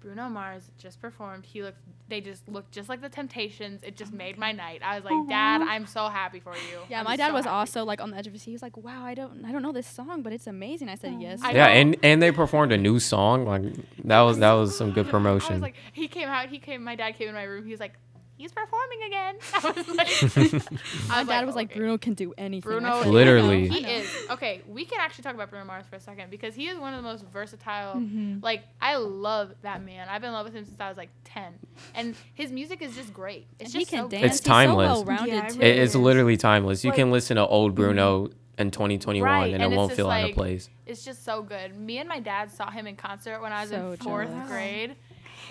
[0.01, 1.45] Bruno Mars just performed.
[1.45, 1.79] He looked.
[2.09, 3.83] They just looked just like the Temptations.
[3.83, 4.81] It just oh made my night.
[4.83, 5.27] I was like, oh.
[5.29, 6.79] Dad, I'm so happy for you.
[6.89, 8.53] Yeah, I'm my dad so was happy." also like on the edge of his seat.
[8.53, 10.95] He was like, "Wow, I don't, I don't know this song, but it's amazing." I
[10.95, 11.21] said, oh.
[11.21, 11.73] "Yes." I yeah, know.
[11.73, 13.45] and and they performed a new song.
[13.45, 13.63] Like
[14.05, 15.55] that was that was some good I promotion.
[15.55, 16.49] was like, he came out.
[16.49, 16.83] He came.
[16.85, 17.65] My dad came in my room.
[17.65, 17.99] He was like,
[18.39, 19.35] he's performing again.
[19.55, 20.73] I was like,
[21.09, 21.79] my I was dad was like, okay.
[21.81, 23.65] "Bruno can do anything." Bruno, said, Literally.
[23.65, 24.63] "I know, I he is okay.
[24.67, 27.03] We can actually talk about Bruno Mars for a second because he is one of
[27.03, 27.97] the most versatile.
[27.97, 28.43] Mhm.
[28.43, 30.09] Like I love that man.
[30.09, 31.55] I've been in love with him since I was like ten,
[31.95, 33.47] and his music is just great.
[33.59, 34.37] It's And he just can so dance.
[34.37, 34.99] It's timeless.
[35.01, 36.01] So Yeah, it really It- it's is.
[36.01, 36.85] literally timeless.
[36.85, 39.97] You Like- can listen to old Bruno in 2021 Right, and, and it won't just
[39.97, 40.69] feel out of place.
[40.85, 41.79] It's just so good.
[41.79, 44.49] Me and my dad saw him in concert when I was So in fourth jealous.
[44.49, 44.97] grade,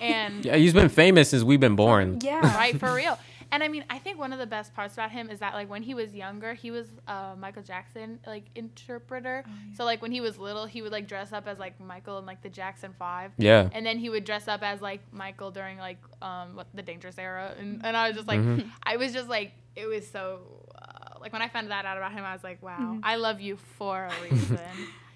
[0.00, 2.18] and Yeah, he's been famous since we've been born.
[2.22, 2.40] Yeah.
[2.56, 3.18] right for real
[3.50, 5.70] and i mean i think one of the best parts about him is that like
[5.70, 9.42] when he was younger he was uh, michael jackson like interpreter
[9.74, 12.26] so like when he was little he would like dress up as like michael and
[12.26, 13.70] like the jackson five Yeah.
[13.72, 17.16] and then he would dress up as like michael during like um what the dangerous
[17.18, 18.68] era and, and i was just like Mhm.
[18.82, 20.40] i was just like it was so
[20.76, 23.00] uh, like when i found that out about him i was like wow Mhm.
[23.02, 24.58] i love you for a reason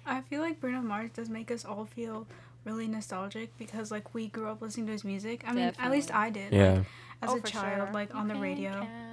[0.05, 2.27] I feel like Bruno Mars does make us all feel
[2.65, 5.43] really nostalgic because like we grew up listening to his music.
[5.47, 6.53] I mean, at least I did.
[6.53, 6.73] Yeah.
[6.73, 6.85] Like,
[7.21, 7.93] as Oh, a child, sure.
[7.93, 8.71] like You on the radio.
[8.71, 9.12] count on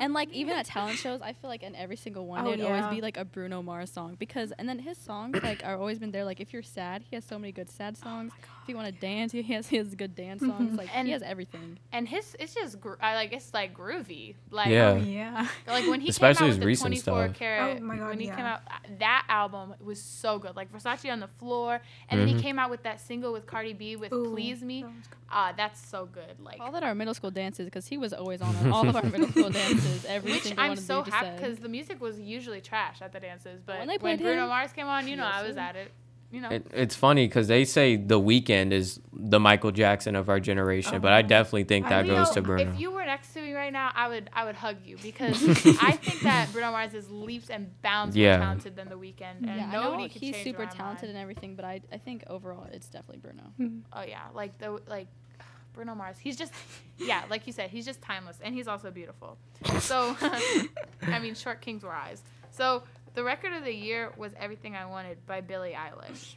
[0.00, 2.60] And like even at talent shows, I feel like in every single one Oh, it'd
[2.60, 2.74] yeah.
[2.84, 5.98] always be like a Bruno Mars song because and then his songs like are always
[5.98, 6.24] been there.
[6.24, 8.32] Like if you're sad, he has so many good sad songs.
[8.62, 10.76] if you want to dance, he has his good dance songs.
[10.78, 11.78] Like And- he has everything.
[11.92, 14.90] and his it's just gr- I like it's like groovy like Yeah.
[14.92, 15.48] Oh, yeah.
[15.66, 17.36] Like when he Especially came out his with the recent 24 stuff.
[17.38, 20.56] karat, Oh my God, when he came out, uh, that album was so good.
[20.56, 22.36] Like Versace on the floor, and then Mhm.
[22.36, 24.90] he came out with that single with Cardi B with Ooh, "Please Me." that.
[25.34, 26.38] Ah, that's so good.
[26.40, 29.02] Like, All that our middle school dances because he was always on all of our
[29.02, 30.04] middle school dances.
[30.04, 32.60] Every which single I'm one of so you just happy because the music was usually
[32.60, 35.42] trash at the dances, but when when, Bruno him- Mars came on, you know, I
[35.46, 35.92] was at it.
[36.30, 40.30] You know, It, it's funny because they say the Weeknd is the Michael Jackson of
[40.30, 41.26] our generation, but I Oh.
[41.26, 42.72] definitely think that Leo, goes to Bruno.
[42.72, 45.36] If you were next to me right now, I would I would hug you because
[45.82, 48.38] I think that Bruno Mars is leaps and bounds Yeah.
[48.38, 51.16] more talented than The Weeknd, and yeah, I know could he's super talented mind.
[51.16, 53.52] and everything, but I I think overall it's definitely Bruno.
[53.92, 55.08] Oh yeah, like the like
[55.74, 56.16] Bruno Mars.
[56.18, 56.52] He's just
[56.98, 59.36] yeah, like you said, he's just timeless and he's also beautiful.
[59.80, 60.16] So
[61.02, 62.22] I mean, short kings were eyes.
[62.50, 62.82] So
[63.14, 66.34] the record of the year was Everything I Wanted by Billie Eilish.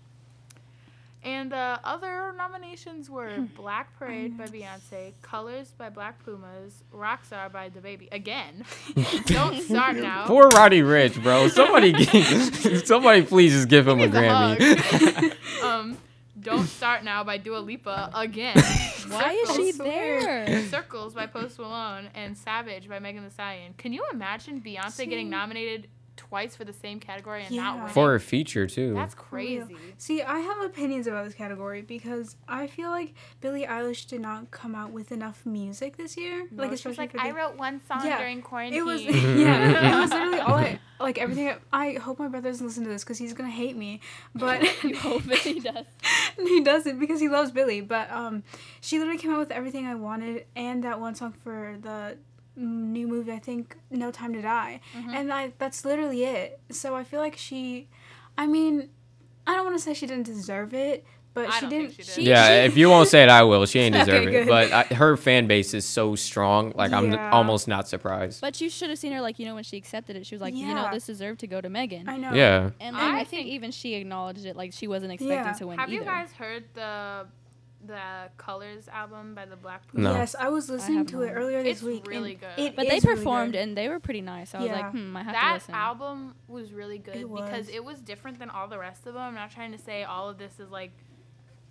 [1.23, 7.71] And uh, other nominations were Black Parade by Beyonce, Colors by Black Pumas, Rockstar by
[7.71, 8.09] DaBaby.
[8.11, 8.63] Again,
[9.25, 10.27] Don't Start Now.
[10.27, 11.47] Poor Roddy Ricch, bro.
[11.47, 12.05] Somebody,
[12.85, 14.77] somebody, please just give him a a Grammy.
[14.79, 15.63] hug.
[15.63, 15.97] um,
[16.45, 18.55] Don't Start Now by Dua Lipa again.
[19.07, 20.61] Why is she there?
[20.69, 23.73] Circles by Post Malone and Savage by Megan Thee Stallion.
[23.79, 27.63] Can you imagine Beyonce getting nominated twice for the same category and Yeah.
[27.63, 27.89] not winning?
[27.93, 28.93] For a feature too.
[28.93, 29.65] That's For real.
[29.67, 29.81] crazy.
[29.97, 34.51] See, I have opinions about this category because I feel like Billie Eilish did not
[34.51, 36.47] come out with enough music this year.
[36.51, 38.79] No, like she's especially like, for the, I wrote one song Yeah, during quarantine.
[38.79, 39.95] It was yeah.
[39.97, 41.53] It was literally all I like everything.
[41.73, 43.99] I hope my brother doesn't listen to this because he's gonna hate me.
[44.33, 45.85] But you hope that he does.
[46.37, 47.81] he doesn't because he loves Billie.
[47.81, 48.43] But um,
[48.81, 52.17] she literally came out with everything I wanted and that one song for the
[52.55, 53.31] new movie.
[53.31, 55.13] I think No Time to Die, Mhm.
[55.15, 56.59] and I that's literally it.
[56.71, 57.87] So I feel like she,
[58.37, 58.89] I mean,
[59.47, 61.87] I don't want to say she didn't deserve it, but I she don't didn't.
[61.91, 62.23] think she did.
[62.23, 63.65] She- yeah, if you won't say it, I will.
[63.65, 64.47] She ain't Okay, deserve it.
[64.47, 66.71] But I, her fan base is so strong.
[66.75, 67.29] Like I'm Yeah.
[67.31, 68.39] almost not surprised.
[68.41, 70.25] But you should have seen her like you know when she accepted it.
[70.25, 72.07] She was like, you know, this deserved to go to Megan.
[72.09, 72.33] I know.
[72.33, 72.71] Yeah.
[72.79, 75.53] And then I I, think, think- even she acknowledged it, like she wasn't expecting Yeah.
[75.53, 75.99] to win Have either.
[75.99, 77.27] you guys heard the
[77.87, 80.03] the Colors album by the Black Pumas?
[80.03, 80.13] No.
[80.19, 82.07] Yes, I was listening have to it earlier this It's week.
[82.07, 82.49] really good.
[82.57, 84.53] it but they is really performed and they were pretty nice.
[84.55, 85.43] I was like, hmm, I have to listen.
[85.49, 85.73] that listen.
[85.75, 89.23] album was really good It because it was different than all the rest of them.
[89.23, 90.91] I'm not trying to say all of this is like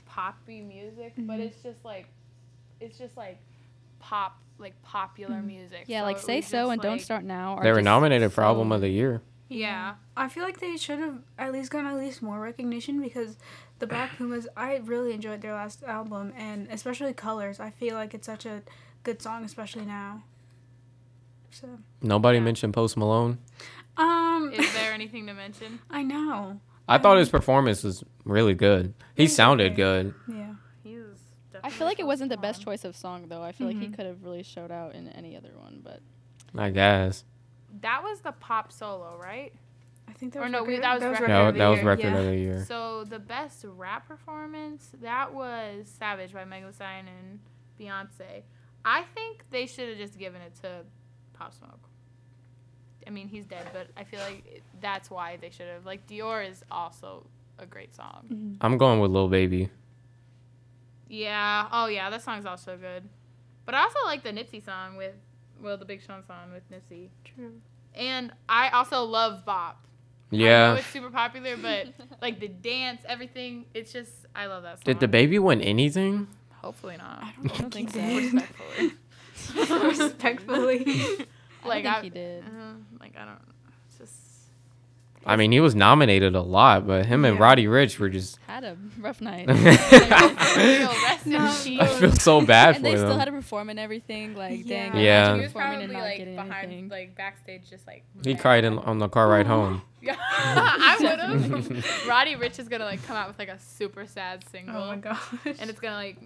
[0.06, 1.46] poppy music, but Mhm.
[1.46, 2.08] it's just like
[2.80, 3.38] it's just like
[4.00, 5.46] pop like popular Mhm.
[5.46, 5.84] music.
[5.86, 7.56] yeah, So like say so just, and don't start now.
[7.56, 9.20] are They were just nominated for so- album of the year.
[9.48, 9.94] Yeah.
[10.16, 13.36] I feel like they should have at least gotten at least more recognition because
[13.78, 17.60] the Black Pumas, I really enjoyed their last album and especially Colors.
[17.60, 18.62] I feel like it's such a
[19.02, 20.22] good song, especially now.
[21.50, 22.44] So, Nobody Yeah.
[22.44, 23.38] mentioned Post Malone.
[23.96, 25.80] um, Is there anything to mention?
[25.90, 26.60] I know.
[26.88, 28.92] I thought his performance was really good.
[29.14, 29.76] He sounded babe.
[29.76, 30.14] good.
[30.28, 30.54] Yeah.
[30.82, 31.00] He's
[31.62, 33.42] I feel like it wasn't the best choice of song though.
[33.42, 33.94] I feel like he Mhm.
[33.96, 36.00] could have really showed out in any other one, but
[36.56, 37.24] I guess.
[37.80, 39.52] That was the pop solo, right?
[40.08, 41.78] I think that Or was no, we- record- that was record of the that was
[41.78, 42.18] year, record yeah.
[42.18, 42.64] of the year.
[42.66, 47.40] So the best rap performance that was Savage by Megan Thee Stallion and
[47.80, 48.42] Beyonce.
[48.84, 50.84] I think they should have just given it to
[51.32, 51.88] Pop Smoke.
[53.06, 55.84] I mean, he's dead, but I feel like that's why they should have.
[55.86, 57.26] Like Dior is also
[57.58, 58.26] a great song.
[58.30, 58.56] Mhm.
[58.60, 59.70] I'm going with Lil Baby.
[61.08, 61.68] Yeah.
[61.72, 63.08] Oh yeah, that song's also good.
[63.64, 65.14] But I also like the Nipsey song with,
[65.62, 67.08] well, the Big Sean song with Nipsey.
[67.24, 67.60] True.
[67.94, 69.86] And I also love Bop.
[70.34, 70.74] I know Yeah.
[70.76, 71.88] it's super popular, but
[72.22, 74.94] like the dance, everything, it's just I love that song.
[74.94, 76.28] Did DaBaby win anything?
[76.62, 77.22] Hopefully not.
[77.22, 78.40] I don't, I don't think he so.
[79.58, 79.88] Respectfully.
[79.88, 81.26] Respectfully.
[81.64, 82.42] I like don't I, he did.
[82.44, 83.38] uh, like I don't.
[83.88, 84.12] It's just.
[85.26, 88.38] I mean, he was nominated a lot, but him and Roddy Ricch were just.
[88.46, 89.46] Had a rough night.
[89.48, 91.98] I rest in No, peace.
[91.98, 94.34] feel so bad and for they still had to perform and everything.
[94.34, 94.90] Like, Yeah.
[94.92, 95.34] dang, Yeah.
[95.36, 96.88] He was performing probably like behind, anything.
[96.90, 98.04] like backstage, just like.
[98.22, 99.80] He cried in, on the car ride home.
[100.06, 101.18] Yeah, I would
[101.74, 102.06] have.
[102.08, 104.96] Roddy Ricch is gonna like come out with like a super sad single, Oh my
[104.96, 105.22] gosh.
[105.44, 106.18] and it's gonna like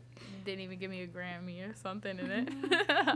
[0.45, 2.49] didn't even give me a Grammy or something in it.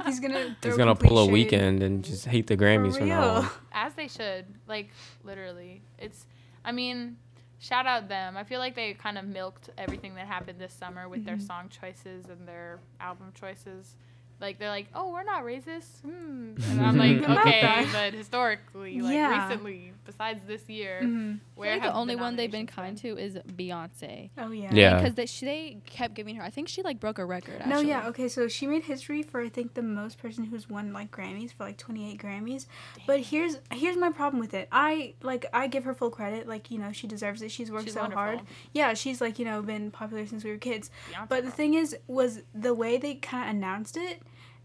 [0.05, 0.57] He's gonna.
[0.63, 3.31] He's gonna complete pull a Weeknd and just hate the Grammys For from now real.
[3.45, 3.51] on.
[3.73, 4.91] As they should, like
[5.25, 5.83] literally.
[5.99, 6.27] It's.
[6.65, 7.17] I mean,
[7.59, 8.37] shout out them.
[8.37, 11.47] I feel like they kind of milked everything that happened this summer with their Mhm.
[11.47, 13.97] song choices and their album choices.
[14.43, 16.01] Like they're like, oh, we're not racist.
[16.03, 16.55] Hmm.
[16.69, 19.45] And I'm like, okay, but historically, like Yeah.
[19.49, 21.37] recently, besides this year, Mhm.
[21.37, 24.31] I where like the only one they've been nominations kind to is Beyonce.
[24.37, 24.71] Oh yeah.
[24.75, 24.97] Yeah.
[24.99, 26.43] Because they, she, they kept giving her.
[26.43, 27.61] I think she like broke a record.
[27.61, 27.71] Actually.
[27.73, 30.93] No, yeah, okay, so she made history for I think the most person who's won
[30.93, 32.67] like Grammys for like 28 Grammys.
[33.07, 34.67] But here's here's my problem with it.
[34.73, 37.53] I like I give her full credit, like you know she deserves it.
[37.53, 38.23] She's worked She's so wonderful.
[38.23, 38.41] hard.
[38.73, 40.91] Yeah, she's like you know been popular since we were kids.
[41.13, 41.51] Beyonce, But the bro.
[41.53, 44.21] thing is, was the way they kind of announced it.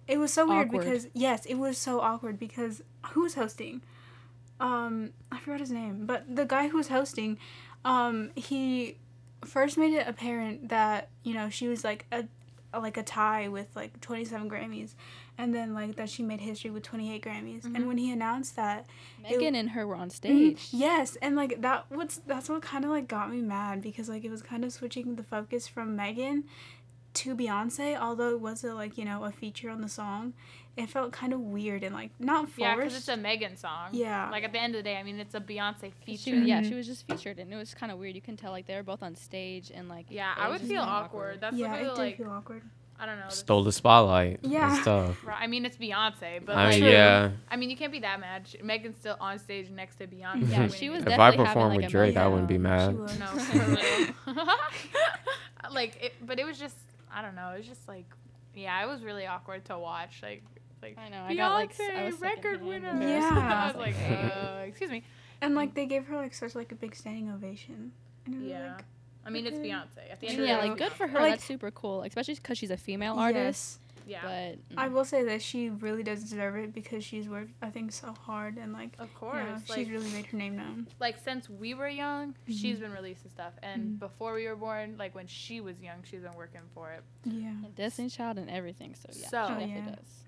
[0.08, 0.86] It was so weird Awkward.
[0.86, 3.82] because yes, it was so awkward because who was hosting?
[4.60, 7.38] Um, I forgot his name, but the guy who was hosting,
[7.86, 8.98] um, he
[9.46, 12.26] first made it apparent that you know she was like a,
[12.78, 14.93] like a tie with like 27 Grammys,
[15.38, 17.62] and then like that she made history with 28 Grammys.
[17.63, 17.76] Mhm.
[17.76, 18.88] And when he announced that,
[19.22, 20.12] Megan and her were on Mhm.
[20.13, 20.67] stage.
[20.72, 24.24] Yes, and like that what's that's what kind of like got me mad because like
[24.26, 26.46] it was kind of switching the focus from Megan
[27.18, 30.34] to Beyonce, although it was a like, you know, a feature on the song.
[30.76, 32.60] It felt kind of weird and like not forced.
[32.60, 33.90] Yeah, because it's a Megan song.
[33.94, 34.30] Yeah.
[34.30, 36.36] Like at the end of the day, I mean, it's a Beyonce She, feature.
[36.38, 36.70] yeah, Mhm.
[36.70, 38.14] she was just featured, and it was kind of weird.
[38.16, 40.82] You can tell like they were both on stage, and like Yeah, I would feel
[40.82, 41.42] kinda awkward.
[41.42, 42.62] That's yeah, literally it did like feel awkward.
[43.00, 43.30] I don't know.
[43.30, 44.40] Stole the spotlight.
[44.44, 44.72] Yeah.
[44.74, 45.24] and stuff.
[45.26, 47.30] Right, I mean, it's Beyonce, but I like, mean, yeah.
[47.50, 48.48] I mean, you can't be that mad.
[48.48, 50.50] She- Megan's still on stage next to Beyonce.
[50.50, 51.08] Yeah, she was it.
[51.10, 52.98] If I definitely having, performed like, with a Drake, I wouldn't be She mad.
[52.98, 53.20] was.
[53.20, 54.34] No,
[55.72, 56.76] like, it, but it was just,
[57.13, 57.50] I don't know.
[57.54, 58.06] It was just like,
[58.54, 60.20] yeah, it was really awkward to watch.
[60.22, 60.43] Like,
[60.82, 61.24] like I know.
[61.28, 62.98] I got like s- I Beyonce, was record winner.
[63.02, 63.30] Yeah.
[63.63, 65.04] I was like, uh, excuse me.
[65.41, 67.91] And like they gave her like such like a big standing ovation.
[68.26, 68.74] And it was Yeah.
[68.76, 68.86] like
[69.26, 69.58] I mean, it's.
[69.58, 70.10] Beyonce.
[70.12, 71.20] At the end And of the yeah, day, like good for her.
[71.20, 73.80] Like- That's super cool, especially because she's a female artist.
[74.08, 77.52] Yeah, But mm, I will say that she really does deserve it because she's worked
[77.62, 79.46] I think so hard and like of you course.
[79.46, 80.88] know, like, she's really made her name known.
[81.00, 82.82] like since we were young, she's Mhm.
[82.82, 84.00] been releasing stuff, and Mhm.
[84.00, 87.04] before we were born, like when she was young, she's been working for it.
[87.26, 87.50] Yeah.
[87.50, 88.96] and Destiny Child and everything.
[88.96, 89.96] So yeah, So- she Oh, definitely yeah.
[89.96, 90.24] does.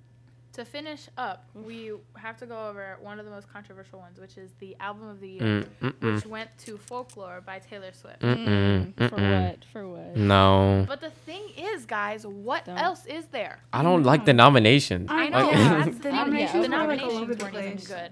[0.54, 4.36] To finish up, we have to go over one of the most controversial ones, which
[4.38, 5.68] is the album of the year, Mm,
[6.02, 8.20] mm, which went to Folklore by Taylor Swift.
[8.22, 9.48] Mm, mm, Mm, for mm-mm.
[9.50, 9.66] what?
[9.72, 10.18] For what?
[10.18, 10.86] No.
[10.88, 12.80] But the thing is, guys, what Don't.
[12.80, 13.60] else is there?
[13.72, 15.06] I don't like the nomination.
[15.08, 15.38] I know.
[15.50, 18.12] Like- that's the the nominations the were, like, nominations weren't even good.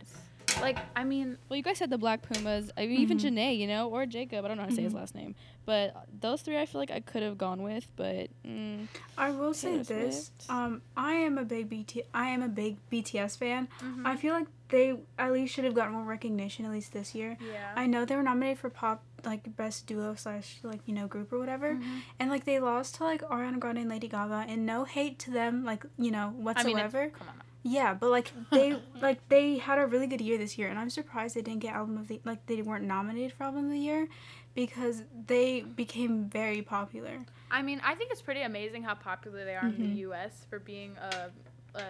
[0.61, 2.71] Like, I mean, Well, you guys said the Black Pumas.
[2.77, 3.21] I mean, even Mhm.
[3.35, 4.43] Jhené, you know, or Jacob.
[4.43, 4.97] I don't know how to say his Mhm.
[4.97, 7.87] last name, but those three I feel like I could have gone with.
[7.95, 10.31] But mm, I will say Taylor this.
[10.49, 12.03] Um, I am a big BT.
[12.13, 13.67] I am a big BTS fan.
[13.79, 14.05] mhm.
[14.05, 17.37] I feel like they at least should have gotten more recognition at least this year.
[17.39, 17.71] yeah.
[17.75, 21.31] I know they were nominated for pop like best duo slash like you know group
[21.31, 22.01] or whatever, Mhm.
[22.19, 24.45] and like they lost to like Ariana Grande and Lady Gaga.
[24.49, 27.09] And no hate to them, like you know I mean, whatsoever.
[27.09, 27.41] come on.
[27.67, 30.89] Yeah, but like they like they had a really good year this year, and I'm
[30.89, 33.79] surprised they didn't get album of the like they weren't nominated for album of the
[33.79, 34.07] year
[34.55, 37.19] because they became very popular.
[37.51, 39.79] I mean, I think it's pretty amazing how popular they are in Mhm.
[39.93, 40.45] the U.S.
[40.49, 41.29] for being a,
[41.77, 41.81] a,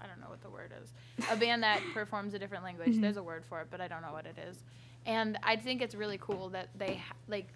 [0.00, 0.92] I don't know what the word is,
[1.30, 2.94] a band that performs a different language.
[2.96, 3.00] Mhm.
[3.00, 4.62] There's a word for it, but I don't know what it is.
[5.06, 7.46] And I think it's really cool that they ha- like,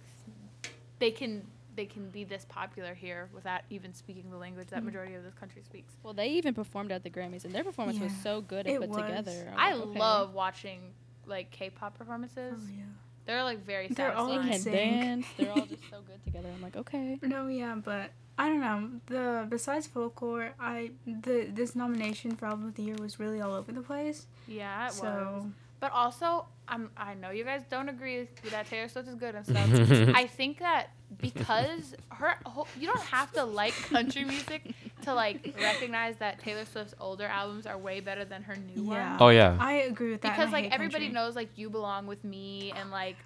[0.99, 4.87] they can they can be this popular here without even speaking the language that Mhm.
[4.87, 5.93] majority of this country speaks.
[6.03, 8.81] well, they even performed at the Grammys, and their performance was so good and it
[8.81, 8.99] put was.
[8.99, 9.31] together.
[9.47, 9.99] was I like, okay.
[9.99, 10.81] love watching
[11.27, 12.61] like K-pop performances.
[12.63, 12.85] Oh yeah.
[13.25, 14.75] They're like very They're all they can sync.
[14.75, 15.27] dance.
[15.39, 16.49] They're all just so good together.
[16.55, 17.19] I'm like, okay.
[17.23, 18.91] No, yeah, but I don't know.
[19.07, 23.55] The besides folklore, I the this nomination for album of the year was really all
[23.55, 24.27] over the place.
[24.49, 25.05] Yeah, it so
[25.45, 25.53] was.
[25.83, 29.35] But also, I'm I know you guys don't agree with that Taylor Swift is good
[29.35, 29.69] and stuff.
[30.15, 30.91] I think that
[31.21, 34.63] because her whole, you don't have to like country music
[35.03, 39.09] to like recognize that Taylor Swift's older albums are way better than her new Yeah.
[39.11, 39.19] ones.
[39.21, 39.57] oh yeah.
[39.59, 40.37] I agree with that.
[40.37, 41.15] Because like everybody country.
[41.15, 43.17] knows like you belong with me and like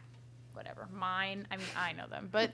[0.54, 1.46] whatever mine.
[1.50, 2.52] I mean I know them, but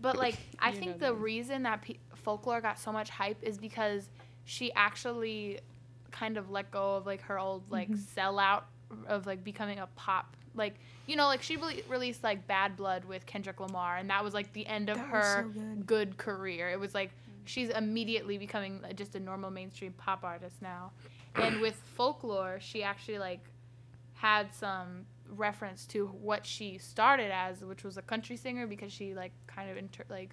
[0.00, 1.20] but like I You think the them.
[1.20, 4.08] reason that pe- folklore got so much hype is because
[4.44, 5.58] she actually
[6.12, 8.20] kind of let go of like her old like Mm-hmm.
[8.20, 8.62] sellout
[9.06, 10.74] of like becoming a pop like
[11.06, 14.34] you know like she really released like Bad Blood with Kendrick Lamar and that was
[14.34, 15.86] like the end of That her so good.
[15.86, 16.70] good career.
[16.70, 17.10] It was like
[17.44, 20.90] she's immediately becoming uh, just a normal mainstream pop artist now.
[21.36, 23.40] And with folklore, she actually like
[24.14, 29.14] had some reference to what she started as, which was a country singer because she
[29.14, 30.30] like kind of inter- like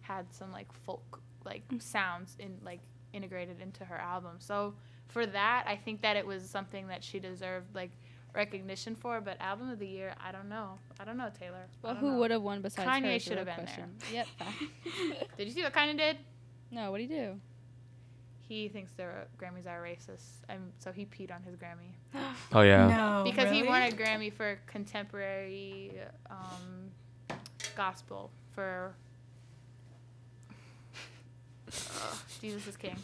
[0.00, 2.80] had some like folk like sounds in like
[3.12, 4.36] integrated into her album.
[4.38, 4.74] So
[5.08, 7.90] for that, I think that it was something that she deserved like
[8.34, 9.20] recognition for.
[9.20, 10.78] But album of the year, I don't know.
[11.00, 11.66] I don't know Taylor.
[11.82, 13.18] I Well, who would have won besides Kanye her?
[13.18, 13.90] should have been question.
[14.12, 14.26] Yep.
[15.36, 16.18] Did you see what Kanye did?
[16.70, 17.40] no, what do you do?
[18.48, 21.92] He thinks their Grammys are racist, and so he peed on his Grammy
[22.52, 22.86] Oh yeah.
[22.86, 23.68] No, because he really?
[23.68, 25.92] won a Grammy for contemporary
[26.30, 26.90] um,
[27.76, 28.94] gospel for
[31.68, 32.96] Ugh, Jesus is King.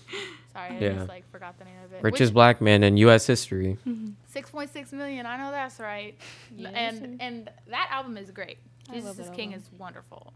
[0.53, 0.93] Sorry, I Yeah.
[0.95, 2.03] just like forgot the name of it.
[2.03, 3.27] Richest black man in U.S.
[3.27, 3.77] history.
[4.27, 5.27] six point six million.
[5.27, 6.17] I know that's right.
[6.55, 8.59] Yes, and and that album is great.
[8.91, 9.61] I Jesus is King album.
[9.73, 10.33] is wonderful.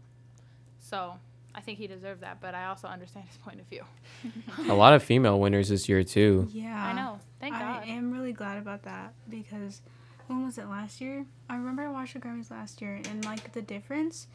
[0.79, 1.13] So
[1.55, 3.83] I think he deserved that, but I also understand his point of view.
[4.69, 6.47] A lot of female winners this year too.
[6.51, 7.19] Yeah, I know.
[7.39, 7.83] Thank I God.
[7.83, 9.81] I am really glad about that because
[10.27, 11.25] when was it last year?
[11.49, 14.27] I remember I watched the Grammys last year and like the difference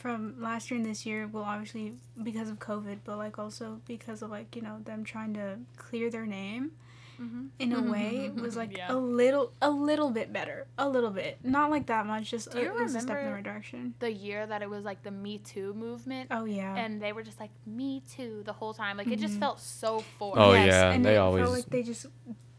[0.00, 4.22] from last year and this year, well obviously because of COVID, but like also because
[4.22, 6.72] of like, you know, them trying to clear their name
[7.20, 7.48] Mhm.
[7.58, 8.90] in a way was like Yeah.
[8.90, 10.66] a little a little bit better.
[10.78, 11.38] A little bit.
[11.44, 13.34] Not like that much, just Do a, you it was a step in the remember-
[13.34, 13.94] right direction.
[13.98, 16.28] The year that it was like the Me Too movement.
[16.30, 16.74] Oh yeah.
[16.76, 19.40] and they were just like me too the whole time like it just Mhm.
[19.40, 22.06] felt so forced Oh, yeah, and they it always- felt like they just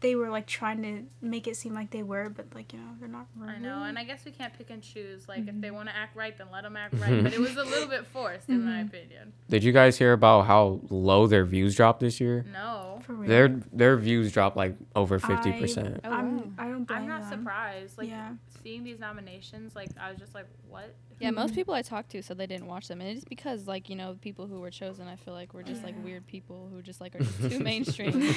[0.02, 2.90] they were like trying to make it seem like they were, but like you know
[3.00, 3.26] they're not.
[3.38, 3.54] Really.
[3.54, 5.60] i know and i guess we can't pick and choose like if Mhm.
[5.62, 7.88] they want to act right then let them act right but it was a little
[7.88, 8.88] bit forced in my Mhm.
[8.88, 12.44] opinion Did you guys hear about how low their views dropped this year?
[12.52, 13.28] no For real.
[13.28, 16.00] Their their views dropped like over fifty percent.
[16.04, 16.54] I'm.
[16.58, 17.40] I don't blame i'm not them.
[17.40, 18.32] surprised like Yeah.
[18.62, 21.54] seeing these nominations like i was just like what Yeah, most Mhm.
[21.54, 24.16] people I talked to said they didn't watch them, and it's because like you know
[24.20, 27.14] people who were chosen, I feel like were just like weird people who just like
[27.14, 28.10] are just too mainstream.
[28.12, 28.32] do you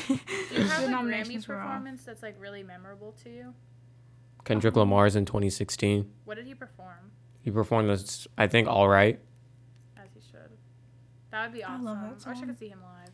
[0.53, 1.67] the have a grammy nominations were off.
[1.67, 3.53] performance that's like really memorable to you
[4.43, 6.11] Kendrick Lamar's in 2016.
[6.25, 9.19] what did he perform He performed this, I think, all right.
[9.97, 10.51] as he should
[11.31, 13.04] that would be I awesome love i, wish i could see him live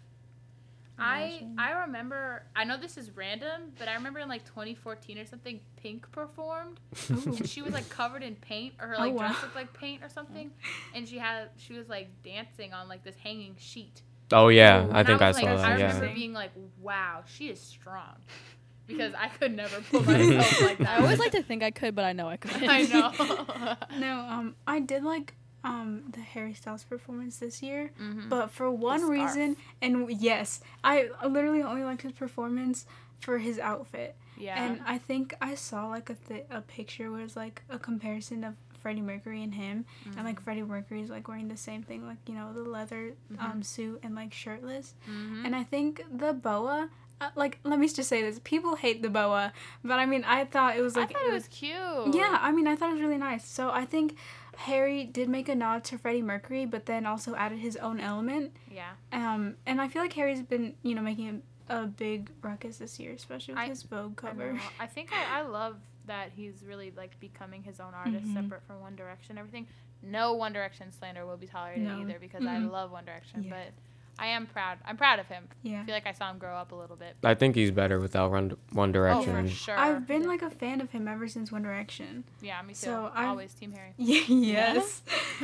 [1.00, 5.26] I I remember I know this is random, but I remember in like 2014 or
[5.26, 6.80] something, Pink performed,
[7.12, 7.36] Ooh.
[7.38, 9.28] and she was like covered in paint, or her Oh, like wow.
[9.30, 10.52] dress looked like paint or something,
[10.94, 14.02] and she had she was like dancing on like this hanging sheet.
[14.32, 14.92] Oh yeah, Ooh.
[14.94, 15.82] I think I, was, saw like, I that.
[15.84, 16.14] remember Yeah.
[16.14, 18.16] being like, wow, she is strong,
[18.88, 20.88] because I could never pull myself like that.
[20.88, 22.70] I always like to think I could, but I know I couldn't.
[22.70, 23.76] I know.
[24.00, 28.30] No, um, I did like um the Harry Styles performance this year, Mhm.
[28.30, 32.86] but for one reason, and yes, I literally only liked his performance
[33.20, 34.64] for his outfit, yeah.
[34.64, 38.44] and I think I saw like a th- a picture where it's like a comparison
[38.44, 39.86] of Freddie Mercury and him,
[40.18, 43.14] and like Freddie Mercury is like wearing the same thing, like you know the leather
[43.38, 45.46] um suit and like shirtless, Mhm.
[45.46, 46.90] and I think the boa.
[47.22, 50.44] Uh, like, let me just say this: people hate the boa, but I mean, I
[50.44, 52.16] thought it was I like thought it was cute.
[52.16, 53.48] yeah, I mean, I thought it was really nice.
[53.48, 54.16] So I think
[54.58, 58.56] Harry did make a nod to Freddie Mercury, but then also added his own element.
[58.72, 58.92] Yeah.
[59.12, 63.00] Um, and I feel like Harry's been, you know, making a, a big ruckus this
[63.00, 64.54] year, especially with I- his Vogue cover.
[64.54, 64.60] know.
[64.80, 68.34] I think I, I love that he's really like becoming his own artist Mhm.
[68.34, 69.38] separate from One Direction.
[69.38, 69.68] Everything.
[70.04, 72.00] No One Direction slander will be tolerated No.
[72.02, 72.72] either because I Mm-mm.
[72.72, 73.44] love One Direction.
[73.44, 73.52] Yeah.
[73.52, 73.74] But
[74.20, 74.78] I am proud.
[74.86, 75.48] I'm proud of him.
[75.64, 75.82] Yeah.
[75.82, 77.16] I feel like I saw him grow up a little bit.
[77.24, 79.48] I think he's better without Run, One Oh, Direction.
[79.48, 79.78] for sure.
[79.80, 82.24] I've been like a fan of him ever since One Direction.
[82.42, 82.80] yeah, me too.
[82.82, 83.94] so I've- Always Team Harry.
[83.98, 85.02] Yeah, yes.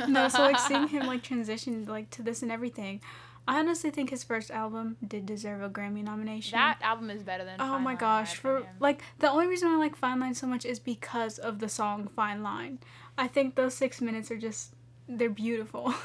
[0.08, 3.00] no, so like seeing him like transition like to this and everything.
[3.48, 6.56] I honestly think his first album did deserve a Grammy nomination.
[6.58, 7.54] That album is better than.
[7.58, 8.34] Oh Fine my Line, gosh!
[8.36, 11.68] For like the only reason I like Fine Line so much is because of the
[11.70, 12.78] song Fine Line.
[13.16, 14.74] I think those six minutes are just
[15.08, 15.94] they're beautiful.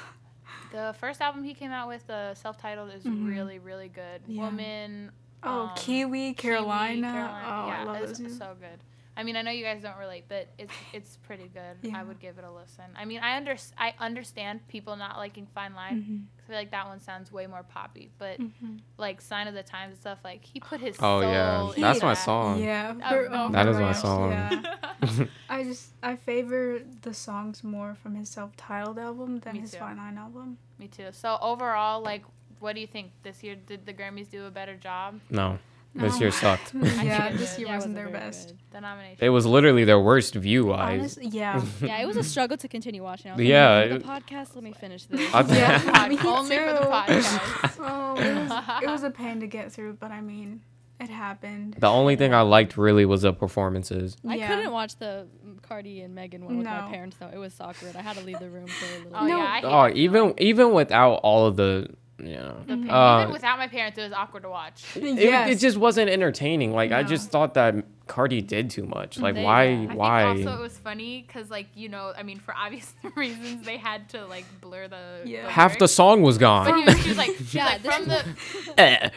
[0.73, 3.25] the first album he came out with, the self-titled, is Mhm.
[3.27, 4.21] really really good.
[4.27, 4.41] Yeah.
[4.43, 5.11] Woman.
[5.45, 7.11] Oh, um, Kiwi, Kiwi, Carolina.
[7.11, 7.45] Carolina.
[7.47, 8.27] Oh, yeah, I love it's those.
[8.29, 8.29] two.
[8.33, 8.79] so good.
[9.15, 11.77] I mean, I know you guys don't relate, but it's it's pretty good.
[11.83, 11.99] Yeah.
[11.99, 12.85] I would give it a listen.
[12.95, 16.01] I mean, I under I understand people not liking Fine Line.
[16.01, 16.37] Mhm.
[16.37, 18.79] 'cause I feel like that one sounds way more poppy, but Mhm.
[18.97, 22.01] like Sign of the Times and stuff, like he put his Oh soul yeah, that's
[22.01, 22.23] my that.
[22.23, 22.61] song.
[22.61, 24.31] Yeah, for- oh That is my song.
[24.31, 24.75] Yeah.
[25.49, 29.77] I just I favor the songs more from his self-titled album than Me his too.
[29.79, 30.57] Fine Line album.
[30.79, 31.09] Me too.
[31.11, 32.23] So overall, like,
[32.59, 33.55] what do you think this year?
[33.55, 35.19] Did the Grammys do a better job?
[35.29, 35.59] no,
[35.95, 36.19] this No.
[36.19, 36.73] year sucked.
[37.03, 38.47] yeah, this year Yeah, wasn't wasn't their very best.
[38.49, 38.57] good.
[38.71, 39.17] The nomination.
[39.25, 40.99] It was literally their worst view wise.
[40.99, 41.61] Honestly, yeah.
[41.81, 43.31] Yeah, it was a struggle to continue watching.
[43.31, 44.55] I was Yeah, like, it- the podcast.
[44.55, 45.33] Let me finish this.
[45.33, 47.75] I- Yeah, me Only for the podcast.
[47.79, 50.61] Oh, it was, it was a pain to get through, but I mean,
[50.99, 51.75] it happened.
[51.77, 54.15] The only thing I liked really was the performances.
[54.27, 54.47] I Yeah.
[54.47, 57.29] couldn't watch the mm, Cardi and Megan one with my parents though.
[57.31, 57.95] It was awkward.
[57.95, 59.11] I had to leave the room for a little.
[59.15, 59.37] Oh No.
[59.37, 62.89] yeah, I Oh, even even without all of the, you know, The Mhm.
[62.91, 64.83] Uh, even without my parents, it was awkward to watch.
[64.95, 65.49] it, Yes.
[65.49, 66.73] it just wasn't entertaining.
[66.73, 67.75] Like I just thought that
[68.07, 69.17] Cardi did too much.
[69.17, 69.91] Like They- why yeah.
[69.91, 70.33] I why?
[70.35, 73.77] think also it was funny because, like, you know, I mean, for obvious reasons, they
[73.77, 75.49] had to like blur the Yeah.
[75.49, 76.77] Half the song was But gone.
[76.79, 78.23] he was, she was like, she was Yeah, like this from is-
[78.75, 79.09] the Eh,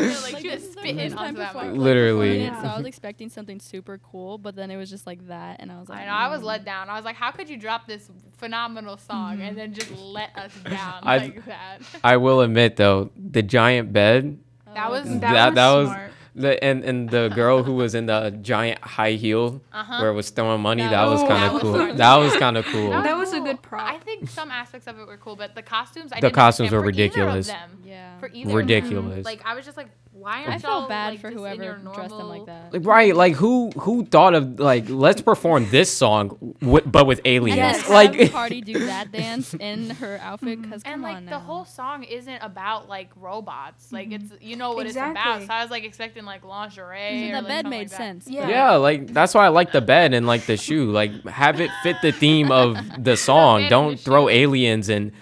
[0.00, 1.76] like no, for real, like, she was spitting onto that mic.
[1.76, 2.38] Literally.
[2.40, 5.26] performing it, So I was expecting something super cool, but then it was just like
[5.28, 6.88] that, and I was like, I know I was let down.
[6.88, 10.52] I was like, how could you drop this phenomenal song and then just let us
[10.64, 11.78] down I- like that?
[12.02, 14.38] I will admit though, the giant bed,
[14.74, 15.20] That was- God.
[15.20, 16.12] that that was, smart.
[16.34, 19.98] The and and the girl who was in the giant high heel Uh-huh.
[20.00, 20.82] where it was throwing money.
[20.82, 21.94] That That was was- kind of was cool.
[21.94, 22.90] That was kind of cool.
[22.90, 23.88] That was a good prop.
[23.92, 26.70] I think some aspects of it were cool, but the costumes, I The didn't costumes
[26.70, 27.46] were for of ridiculous.
[27.48, 27.82] them.
[27.84, 28.18] Yeah.
[28.18, 28.56] For either of them.
[28.56, 29.24] Ridiculous.
[29.24, 29.88] Like I was just like,
[30.20, 32.72] why aren't I y'all felt bad like, for just in whoever dressed them like that.
[32.72, 37.20] Like, right, like who who thought of like let's perform this song w- but with
[37.24, 37.58] aliens?
[37.58, 37.82] And Yes.
[37.82, 40.92] then Like have Cardi do that dance in her outfit because mm-hmm.
[40.92, 43.92] And like the whole song isn't about like robots.
[43.92, 44.46] Like it's mm-hmm.
[44.46, 45.42] you know what it's about.
[45.42, 47.30] So I was like expecting like lingerie.
[47.30, 48.28] or, the like, bed made like sense.
[48.28, 48.48] Yeah.
[48.48, 50.90] yeah, like that's why I like the bed and like the shoe.
[50.90, 53.68] Like have it fit the theme of the song.
[53.68, 54.34] Don't the throw shoe.
[54.34, 55.12] aliens and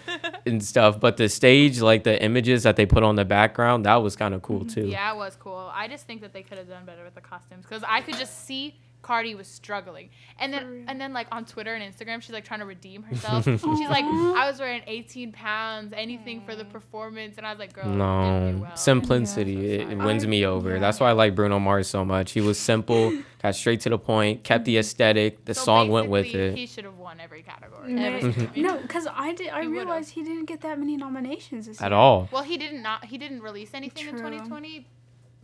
[0.48, 0.98] and stuff.
[0.98, 4.34] But the stage, like the images that they put on the background, that was kind
[4.34, 4.80] of cool mm-hmm.
[4.80, 4.86] too.
[4.86, 5.70] Yeah, it was cool.
[5.72, 8.16] I just think that they could have done better with the costumes because I could
[8.16, 12.32] just see Cardi was struggling, and then and then like on Twitter and Instagram, she's
[12.32, 13.44] like trying to redeem herself.
[13.44, 17.72] she's like, I was wearing 18 pounds, anything for the performance, and I was like,
[17.72, 18.76] girl, you didn't do No, well.
[18.76, 19.60] simplicity Yeah.
[19.60, 20.74] it, it I- wins me over.
[20.74, 20.78] yeah.
[20.80, 22.32] That's why I like Bruno Mars so much.
[22.32, 25.44] He was simple, got straight to the point, kept the aesthetic.
[25.44, 26.56] The So song went with it.
[26.56, 27.96] He should have won every category.
[27.98, 29.48] Every single- no, because I did.
[29.50, 29.84] I He would've.
[29.86, 31.98] realized he didn't get that many nominations this at year.
[31.98, 32.28] all.
[32.32, 33.04] Well, he didn't not.
[33.06, 34.86] He didn't release anything in 2020.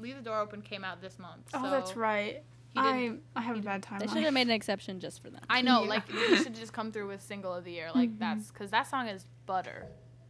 [0.00, 1.42] Leave the Door Open came out this month.
[1.54, 2.42] Oh, so that's right.
[2.74, 3.12] He I.
[3.36, 4.00] I have a bad time.
[4.00, 5.40] They should have made an exception just for them.
[5.48, 5.88] I know, Yeah.
[5.88, 7.90] like you should just come through with single of the year.
[7.94, 8.18] Like Mhm.
[8.18, 9.86] that's because that song is butter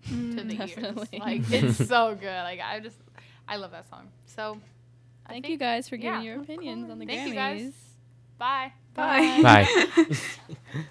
[0.08, 0.36] Mm.
[0.36, 1.08] to the Definitely.
[1.12, 1.20] ears.
[1.22, 2.26] Like it's so good.
[2.42, 2.98] Like I just,
[3.48, 4.08] I love that song.
[4.26, 4.60] So,
[5.26, 7.16] I Thank think- you guys for giving yeah, your opinions on the game.
[7.16, 7.58] Thank Grammys.
[7.60, 7.72] you guys.
[8.36, 8.72] Bye.
[8.94, 9.40] Bye.
[9.42, 10.16] Bye.